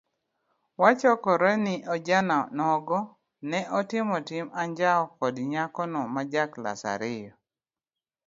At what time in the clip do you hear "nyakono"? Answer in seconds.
5.51-5.99